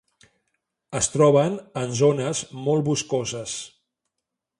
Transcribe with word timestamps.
Es 0.99 1.09
troben 1.15 1.57
en 1.81 1.93
zones 1.99 2.41
molt 2.69 2.87
boscoses. 2.89 3.55